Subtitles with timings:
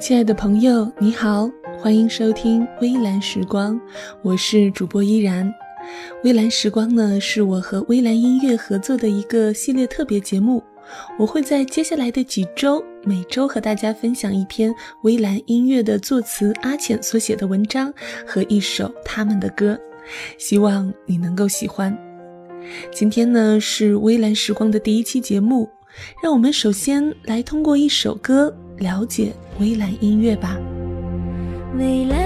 [0.00, 3.78] 亲爱的朋友，你好，欢迎收听微蓝时光，
[4.22, 5.52] 我是主播依然。
[6.24, 10.64] 微蓝时光呢，是我和微蓝音乐合作的一个系列特别节目，
[11.18, 17.92] 我会在接下来的几周，每周和大家分享一篇微蓝音乐的作词阿浅所写的文章
[18.26, 19.78] 和一首他们的歌，
[20.38, 21.94] 希望你能够喜欢。
[22.90, 25.68] 今天呢，是微蓝时光的第一期节目，
[26.22, 28.52] 让我们首先来通过一首歌。
[28.78, 30.56] 了解微蓝音乐吧。
[31.76, 32.18] 微蓝，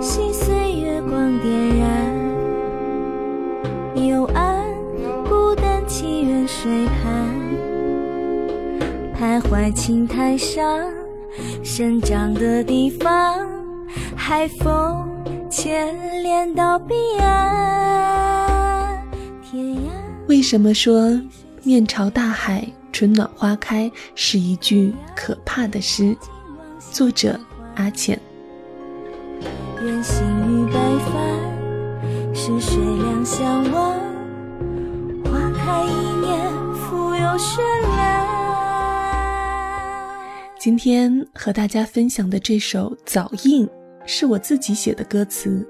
[0.00, 2.14] 心碎月光点燃，
[3.96, 4.64] 幽暗
[5.28, 7.28] 孤单祈愿水畔，
[9.18, 10.64] 徘徊青苔上
[11.64, 13.44] 生长的地方，
[14.14, 15.04] 海风
[15.50, 15.92] 牵
[16.22, 19.02] 连到彼岸。
[19.42, 19.78] 天涯。
[20.28, 21.20] 为什么说
[21.64, 22.64] 面朝大海？
[22.92, 26.14] 春暖花开是一句可怕的诗，
[26.90, 27.38] 作者
[27.76, 28.18] 阿浅。
[29.82, 33.98] 愿心与白帆，是水两相望，
[35.24, 37.60] 花开一年复有绚
[37.96, 38.26] 烂。
[40.58, 43.66] 今天和大家分享的这首《早印》
[44.06, 45.66] 是我自己写的歌词，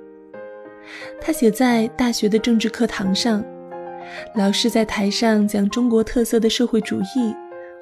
[1.21, 3.43] 他写在大学的政治课堂上。
[4.35, 7.35] 老师在台上讲中国特色的社会主义，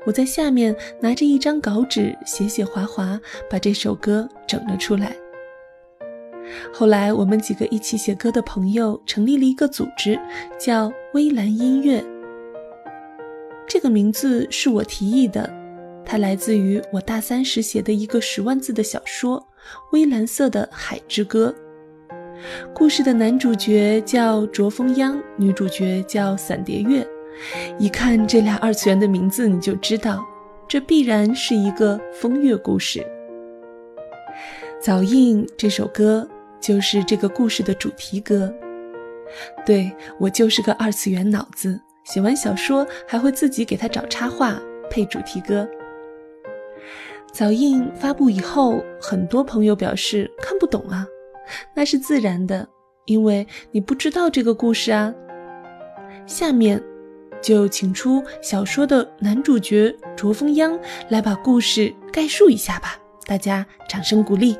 [0.06, 3.20] 我在下面拿着一张稿纸写写划划，
[3.50, 5.14] 把这首歌整了出来。
[6.72, 10.18] 后来我们几个一起写歌的朋友成立了一个组织，
[10.58, 12.02] 叫微蓝音乐。
[13.68, 15.48] 这个名字是我提议的，
[16.04, 19.38] 它来自于我大三时写的一个十万字的小说
[19.92, 21.54] 《微蓝色的海之歌》。
[22.74, 27.06] 故事的男主角叫卓风央，女主角叫伞蝶月。
[27.78, 30.24] 一看这俩二次元的名字，你就知道，
[30.68, 33.06] 这必然是一个风月故事。
[34.80, 36.26] 早印这首歌
[36.60, 38.52] 就是这个故事的主题歌。
[39.64, 44.60] 对我就是个二次元脑子，写完小说还会自己给他找插画
[44.90, 45.68] 配主题歌。
[47.32, 51.06] 早印发布以后，很多朋友表示看不懂啊。
[51.74, 52.68] 那是自然的，
[53.06, 55.14] 因为你不知道这个故事啊。
[56.26, 56.82] 下面，
[57.42, 60.78] 就请出小说的男主角卓风央
[61.08, 62.98] 来把故事概述一下吧。
[63.26, 64.56] 大家掌声鼓励。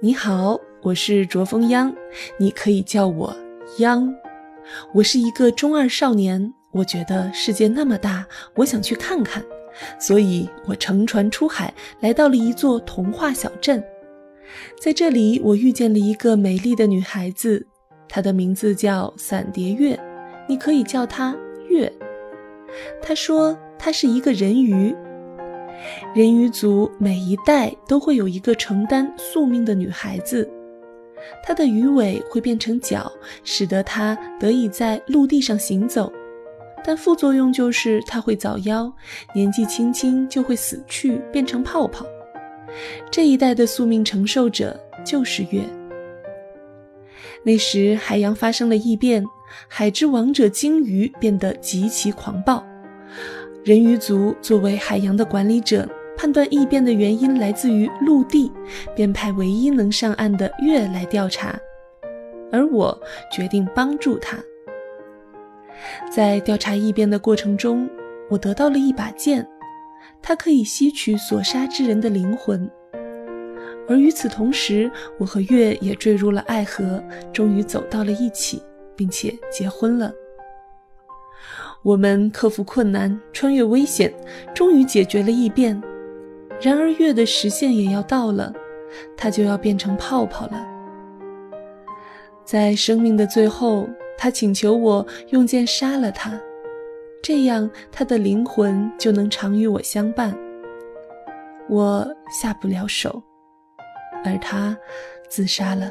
[0.00, 1.94] 你好，我是卓风央，
[2.38, 3.34] 你可以叫我
[3.78, 4.14] 央。
[4.92, 9.42] 我是一个中二少年，我觉得世界那么大，我想去看看。
[9.98, 13.82] 所以我乘船出海，来到了一座童话小镇。
[14.80, 17.66] 在这里，我遇见了一个美丽的女孩子，
[18.16, 20.00] 她的名字叫伞蝶月，
[20.48, 21.36] 你可以叫她
[21.68, 21.92] 月。
[23.02, 24.96] 她说她是一个人鱼，
[26.14, 30.50] 人鱼族每一代都会有一个承担宿命的女孩子，
[31.44, 33.12] 她的鱼尾会变成脚，
[33.44, 36.10] 使得她得以在陆地上行走。
[36.82, 38.90] 但副作用就是她会早夭，
[39.34, 42.06] 年纪轻轻就会死去，变成泡泡。
[43.10, 45.60] 这一代的宿命承受者就是月。
[47.46, 49.24] 那时海洋发生了异变，
[49.68, 52.66] 海之王者鲸鱼变得极其狂暴。
[53.64, 58.50] 人鱼族作为海洋的管理者，判断异变的原因来自于陆地，
[58.96, 61.56] 便派唯一能上岸的月来调查，
[62.50, 64.36] 而我决定帮助他。
[66.10, 67.88] 在调查异变的过程中，
[68.28, 69.46] 我得到了一把剑，
[70.20, 72.68] 它可以吸取所杀之人的灵魂。
[73.88, 77.02] 而与此同时，我和月也坠入了爱河，
[77.32, 78.62] 终于走到了一起，
[78.94, 80.12] 并且结婚了。
[81.82, 84.12] 我们克服困难，穿越危险，
[84.54, 85.80] 终于解决了异变。
[86.60, 88.52] 然而，月的时限也要到了，
[89.16, 90.66] 它就要变成泡泡了。
[92.44, 93.88] 在生命的最后。
[94.18, 96.40] 他请求我用剑杀了他，
[97.22, 100.34] 这样他的灵魂就能常与我相伴。
[101.68, 102.08] 我
[102.40, 103.22] 下不了手，
[104.26, 104.76] 而他
[105.28, 105.90] 自杀了。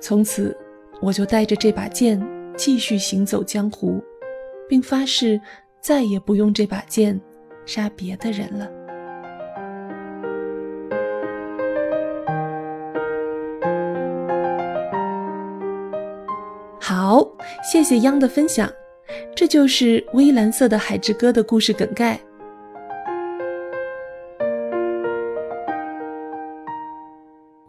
[0.00, 0.56] 从此，
[1.00, 2.20] 我就带着这把剑
[2.56, 4.02] 继续行走江湖，
[4.68, 5.40] 并发誓
[5.80, 7.20] 再也不用这把剑
[7.66, 8.70] 杀别的人了。
[16.80, 17.26] 好，
[17.62, 18.70] 谢谢央的分享，
[19.36, 22.18] 这就是《微蓝色的海之歌》的故事梗概。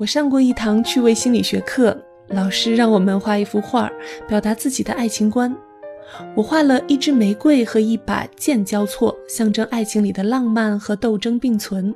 [0.01, 1.95] 我上过一堂趣味心理学课，
[2.30, 3.88] 老师让我们画一幅画，
[4.27, 5.56] 表达自己的爱情观。
[6.36, 11.94] 我画了一支玫瑰和一把剑交错，象征爱情里的浪漫和斗争并存。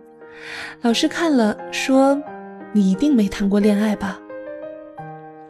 [0.84, 2.16] 老师看了说
[2.74, 4.20] ：“你一定没谈过恋爱吧？”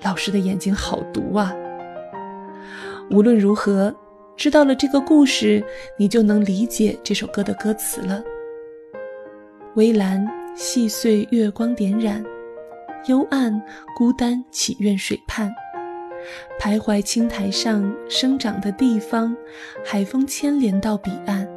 [0.03, 1.53] 老师的眼睛好毒啊！
[3.11, 3.93] 无论如何，
[4.37, 5.61] 知道了这个故事，
[5.99, 8.23] 你就能理解这首歌的歌词了。
[9.75, 10.25] 微蓝
[10.55, 12.23] 细碎，月光点染，
[13.07, 13.61] 幽暗
[13.95, 15.53] 孤单，祈愿水畔。
[16.59, 19.35] 徘徊青苔上生长的地方，
[19.83, 21.47] 海风牵连到彼岸。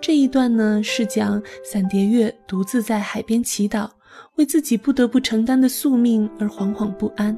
[0.00, 3.90] 这一段呢，是讲伞蝶月独自在海边祈祷，
[4.36, 7.36] 为自己不得不承担的宿命而惶惶不安。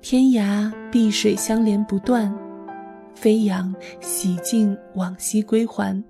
[0.00, 2.32] 天涯碧水相连不断，
[3.14, 6.02] 飞扬洗净往昔归还。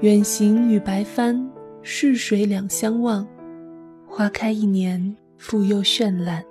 [0.00, 1.48] 远行与白帆，
[1.82, 3.26] 逝水两相望。
[4.14, 6.44] 花开一年，复又绚烂。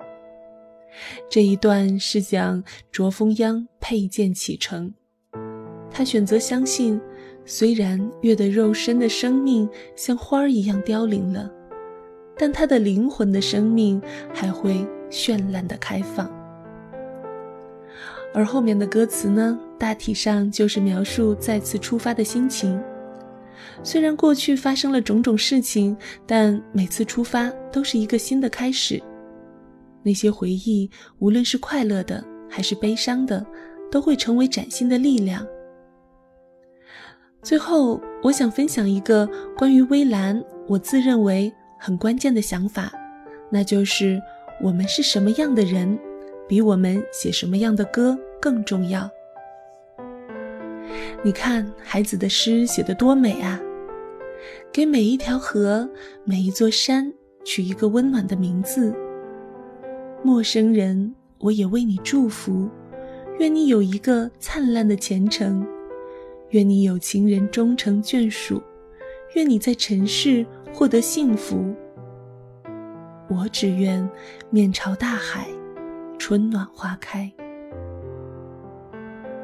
[1.30, 4.92] 这一段是讲卓风央佩剑启程，
[5.92, 7.00] 他选择相信，
[7.46, 11.52] 虽然月的肉身的生命像花儿一样凋零了，
[12.36, 14.02] 但他的灵魂的生命
[14.34, 16.28] 还会绚烂的开放。
[18.34, 22.82] 而后面的歌词呢，大体上就是描述再次出发的心情。
[23.84, 29.02] 虽然过去发生了种种事情，但每次出发都是一个新的开始。
[30.04, 33.46] 那些回忆，无论是快乐的还是悲伤的，
[33.92, 35.46] 都会成为崭新的力量。
[37.44, 42.92] 最后，我想分享一个关于微澜，我自认为很关键的想法，
[43.52, 44.22] 那就是
[44.62, 45.98] 我们是什么样的人，
[46.48, 49.10] 比我们写什么样的歌更重要。
[51.24, 53.60] 你看，孩子的诗写得多美啊！
[54.72, 55.88] 给每一条河、
[56.24, 57.14] 每一座山
[57.44, 58.96] 取一个温暖的名字。
[60.24, 62.70] 陌生人，我也为你祝福，
[63.40, 65.68] 愿你有一个灿烂的前程，
[66.50, 68.62] 愿你有情人终成眷属，
[69.36, 71.74] 愿你在尘世获得幸福。
[73.30, 74.10] 我只愿
[74.50, 75.48] 面朝大海，
[76.18, 77.32] 春暖花开。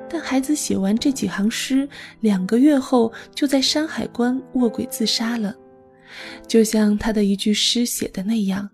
[0.10, 1.88] 但孩子写完这几行诗，
[2.22, 5.56] 两个月后就在山海关卧轨自杀了，
[6.48, 8.70] 就像他的一句诗写的那样。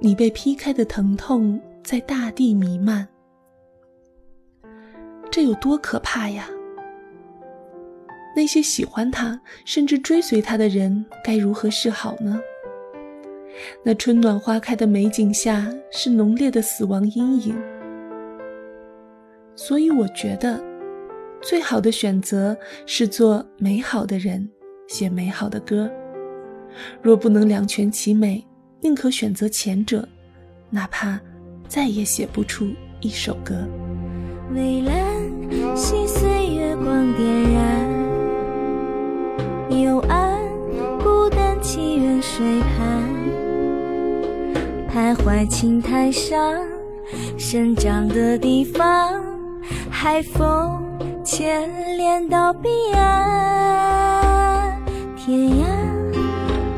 [0.00, 3.06] 你被劈开的疼痛在大地弥漫，
[5.30, 6.48] 这有多可怕呀？
[8.36, 12.40] 那些喜欢他甚至追随他的人该如何是好呢？
[13.82, 17.56] 那春暖花开的美景下是浓烈的死亡阴影，
[19.58, 20.62] 所以我觉得
[21.42, 22.56] 最好的选择
[22.86, 24.48] 是做美好的人，
[24.86, 25.90] 写美好的歌。
[27.02, 28.44] 若不能两全其美。
[28.80, 30.08] 宁可选择前者，
[30.70, 31.18] 哪怕
[31.66, 32.68] 再也写不出
[33.00, 33.66] 一首歌。
[34.54, 37.90] 蔚蓝细碎，月光点燃，
[39.82, 40.38] 幽暗
[41.02, 43.02] 孤单，祈愿水畔，
[44.88, 46.64] 徘徊青苔上
[47.36, 49.20] 生长的地方，
[49.90, 50.80] 海风
[51.24, 54.80] 牵连到彼岸，
[55.16, 55.64] 天涯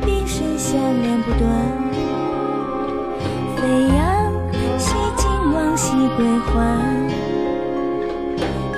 [0.05, 1.51] 碧水相连不断。
[3.57, 3.63] 飞
[3.95, 3.99] 扬，
[4.79, 6.51] 洗尽往昔归还。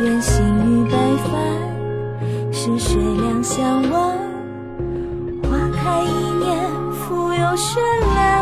[0.03, 1.33] 愿心与白帆，
[2.53, 4.19] 逝水两相望。
[5.45, 6.07] 花开一
[6.45, 7.79] 年，复又绚
[8.15, 8.42] 烂。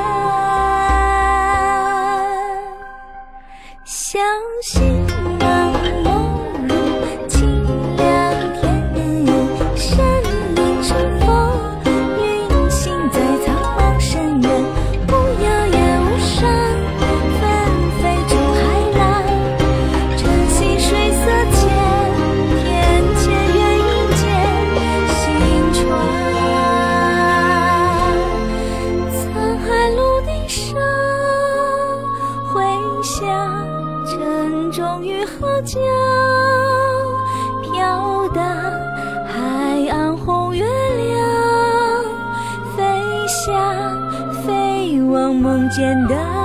[45.41, 46.40] 梦见的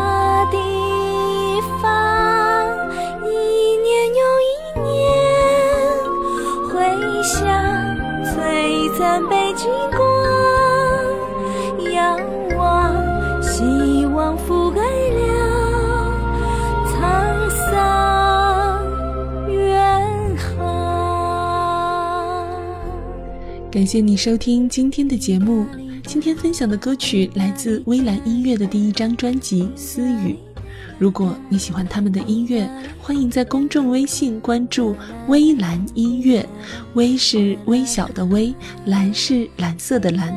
[23.75, 25.65] 感谢你收听今天的节目。
[26.07, 30.31] 今天分享的歌曲来自微蓝音乐的第一张专辑《私语》。
[30.97, 34.95] 如果你喜欢他们的音乐，欢迎在公众微信关注
[35.27, 36.47] “微蓝音乐”，
[36.95, 38.55] 微是微小的微，
[38.85, 40.33] 蓝是蓝色的蓝。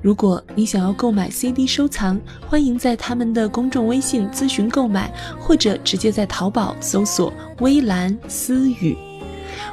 [0.00, 8.96] 如果你想要购买 CD 收藏，欢迎在他们的公众微信咨询购买，或者直接在淘宝搜索“微蓝私语”。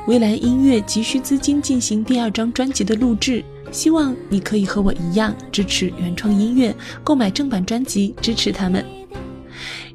[0.07, 8.85] 微蓝音乐急需资金进行第二张专辑的录制，希望你可以和我一样支持原创音乐，购买正版专辑支持他们。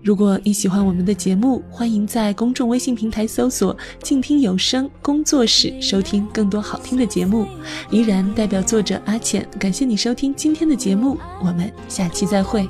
[0.02, 7.46] 如果你喜欢我们的节目，欢迎在公众微信平台搜索“静听有声工作室”，收听更多好听的节目。
[7.88, 12.68] 依然代表作者阿浅，感谢你收听今天的节目，我们下期再会。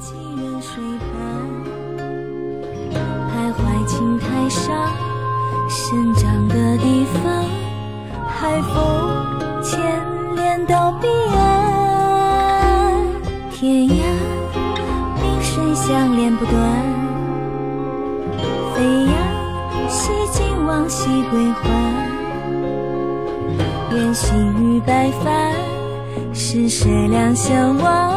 [7.04, 7.44] 方，
[8.28, 8.72] 海风
[9.62, 9.80] 牵
[10.34, 12.94] 连到彼岸，
[13.50, 13.92] 天涯
[15.20, 16.54] 碧水相连不断。
[18.74, 19.14] 飞扬，
[19.88, 21.60] 洗尽往昔归还。
[23.94, 25.52] 愿心与白帆，
[26.32, 28.12] 是谁两相望？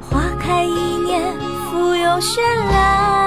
[0.00, 0.72] 花开一
[1.04, 1.20] 年，
[1.70, 2.40] 复又绚
[2.70, 3.23] 烂。